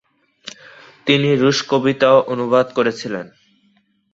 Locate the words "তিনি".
1.07-1.29